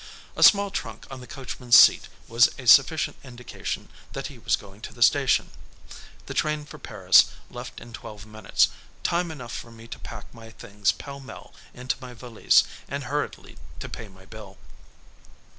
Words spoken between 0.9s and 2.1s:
on the coachman's seat